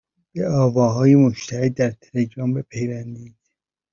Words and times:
به 0.33 0.49
آواهای 0.49 1.15
مشترک 1.15 1.71
در 1.73 1.91
تلگرام 1.91 2.53
بپیوندید 2.53 3.35